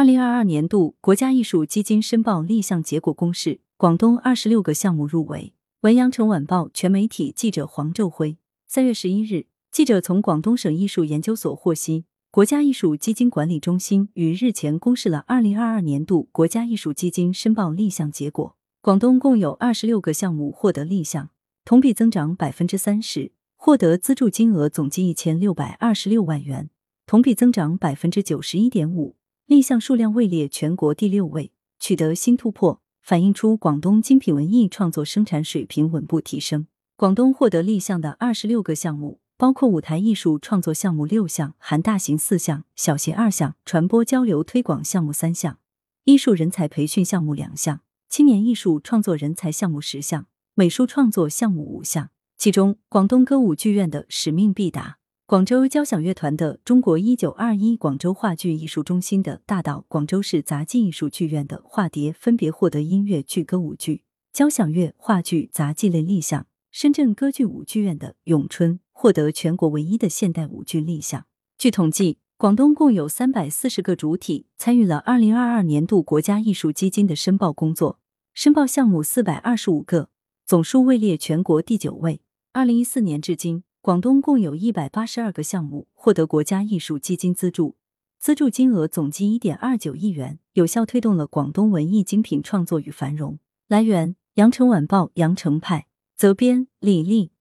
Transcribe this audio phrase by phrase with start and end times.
[0.00, 5.52] 二零二二年度国家艺术基金申报立项结果公示，广东二十六个项目入围。
[5.82, 18.56] 文阳城晚报全媒体记者黄昼辉，三月十一日，记者从广东省艺术研究所获悉，国家艺术基金管理中心于日前公示了二零二二年度国家艺术基金申报立项结果。
[18.80, 21.28] 广东共有二十六个项目获得立项，
[21.66, 26.70] 同比增长百分之三十，获得资助金额总计一千六百二十六万元，
[27.04, 29.16] 同比增长百分之九十一点五。
[29.50, 31.50] 立项数量位列全国第六位，
[31.80, 36.68] 取得新突破，反映出广东精品文艺创作生产水平稳步提升。
[36.94, 45.58] 广东获得立项的二十六个项目，包括舞台艺术创作项目六项，含大型四项、小型二项；传播交流推广项目三项，
[46.04, 52.10] 艺术人才培训项目两项，青年艺术创作人才项目十项，美术创作项目五项。
[52.38, 54.99] 其中，广东歌舞剧院的使命必达。
[55.30, 66.48] 广州交响乐团的中国一九二一、广州话剧艺术中心的大道、广州市杂技艺术剧院的化蝶分别获得音乐剧、歌舞剧、交响乐、话剧、杂技类立项。
[66.72, 71.26] 深圳歌剧舞剧院的咏春获得全国唯一的现代舞剧立项。
[71.56, 78.00] 据统计，广东共有三百四十个主体参与了二零二二年度国家艺术基金的申报工作，
[78.34, 80.10] 申报项目四百二十五个，
[80.44, 82.20] 总数位列全国第九位。
[82.52, 83.62] 二零一四年至今。
[83.82, 87.76] 广东共有一百八十二个项目获得国家艺术基金资助，
[88.18, 93.38] 资助金额总计一点二九亿元，有效推动了广东文艺精品创作与繁荣。
[93.68, 97.32] 来源：羊城晚报羊城派，责编：李丽。